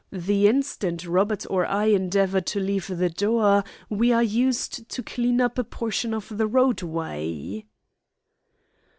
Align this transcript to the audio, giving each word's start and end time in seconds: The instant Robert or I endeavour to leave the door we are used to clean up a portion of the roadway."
The 0.11 0.47
instant 0.47 1.05
Robert 1.05 1.45
or 1.47 1.63
I 1.67 1.85
endeavour 1.89 2.41
to 2.41 2.59
leave 2.59 2.87
the 2.87 3.11
door 3.11 3.63
we 3.87 4.11
are 4.11 4.23
used 4.23 4.89
to 4.89 5.03
clean 5.03 5.39
up 5.39 5.59
a 5.59 5.63
portion 5.63 6.11
of 6.11 6.39
the 6.39 6.47
roadway." 6.47 7.65